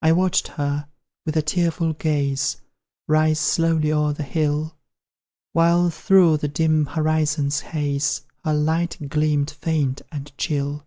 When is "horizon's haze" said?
6.86-8.22